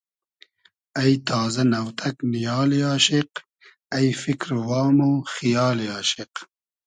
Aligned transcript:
اݷ 0.99 1.11
تازۂ، 1.27 1.63
نۆتئگ 1.71 2.15
نیالی 2.31 2.81
آشیق 2.93 3.29
اݷ 3.95 4.05
فیکر 4.21 4.49
و 4.55 4.59
وام 4.69 4.97
و 5.07 5.11
خیالی 5.33 5.87
آشیق 5.99 6.33